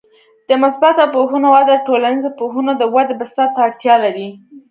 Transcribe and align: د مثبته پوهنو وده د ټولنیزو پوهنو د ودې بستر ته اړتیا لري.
د 0.49 0.51
مثبته 0.63 1.03
پوهنو 1.15 1.47
وده 1.55 1.75
د 1.79 1.83
ټولنیزو 1.87 2.29
پوهنو 2.39 2.71
د 2.77 2.83
ودې 2.93 3.15
بستر 3.21 3.47
ته 3.53 3.59
اړتیا 3.67 3.95
لري. 4.05 4.29